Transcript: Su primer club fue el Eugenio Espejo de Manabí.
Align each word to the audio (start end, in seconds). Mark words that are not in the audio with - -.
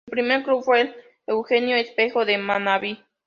Su 0.03 0.09
primer 0.13 0.41
club 0.41 0.63
fue 0.63 0.81
el 0.81 0.95
Eugenio 1.27 1.75
Espejo 1.75 2.25
de 2.25 2.39
Manabí. 2.39 3.03